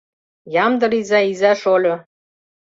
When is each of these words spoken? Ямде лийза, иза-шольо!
Ямде 0.65 0.85
лийза, 0.91 1.19
иза-шольо! 1.31 1.95